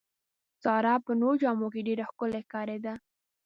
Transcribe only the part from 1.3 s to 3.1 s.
جامو کې ډېره ښکلې ښکارېده.